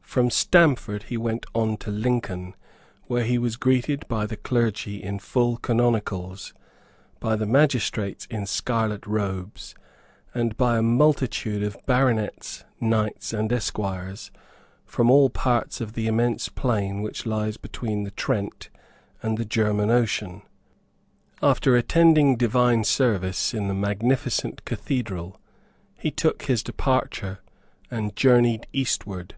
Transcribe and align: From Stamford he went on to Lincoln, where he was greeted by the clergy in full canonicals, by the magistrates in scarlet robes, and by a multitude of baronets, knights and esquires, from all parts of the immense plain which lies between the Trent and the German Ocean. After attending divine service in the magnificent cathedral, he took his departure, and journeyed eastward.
From 0.00 0.28
Stamford 0.30 1.04
he 1.04 1.16
went 1.16 1.46
on 1.54 1.76
to 1.78 1.90
Lincoln, 1.90 2.54
where 3.06 3.24
he 3.24 3.36
was 3.38 3.56
greeted 3.56 4.06
by 4.08 4.26
the 4.26 4.36
clergy 4.36 5.02
in 5.02 5.18
full 5.18 5.56
canonicals, 5.56 6.52
by 7.18 7.34
the 7.34 7.46
magistrates 7.46 8.26
in 8.26 8.44
scarlet 8.44 9.04
robes, 9.06 9.74
and 10.34 10.54
by 10.56 10.76
a 10.78 10.82
multitude 10.82 11.62
of 11.62 11.78
baronets, 11.86 12.62
knights 12.78 13.32
and 13.32 13.50
esquires, 13.52 14.30
from 14.84 15.10
all 15.10 15.30
parts 15.30 15.80
of 15.80 15.94
the 15.94 16.06
immense 16.06 16.48
plain 16.50 17.00
which 17.00 17.26
lies 17.26 17.56
between 17.56 18.04
the 18.04 18.10
Trent 18.12 18.68
and 19.22 19.38
the 19.38 19.46
German 19.46 19.90
Ocean. 19.90 20.42
After 21.42 21.74
attending 21.74 22.36
divine 22.36 22.84
service 22.84 23.54
in 23.54 23.66
the 23.66 23.74
magnificent 23.74 24.64
cathedral, 24.66 25.40
he 25.98 26.10
took 26.10 26.42
his 26.42 26.62
departure, 26.62 27.40
and 27.90 28.14
journeyed 28.14 28.66
eastward. 28.74 29.34